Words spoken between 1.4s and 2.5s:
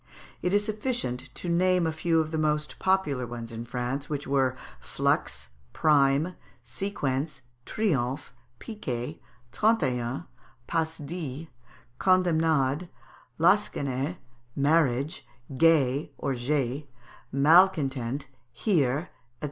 name a few of the